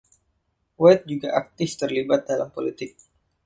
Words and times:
White 0.81 1.05
juga 1.11 1.27
aktif 1.41 1.69
terlibat 1.81 2.21
dalam 2.31 2.49
politik. 2.57 2.91